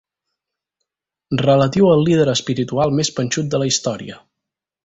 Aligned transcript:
Relatiu 1.43 1.91
al 1.91 2.03
líder 2.09 2.27
espiritual 2.35 2.97
més 3.01 3.15
panxut 3.19 3.53
de 3.55 3.65
la 3.65 3.73
història. 3.73 4.19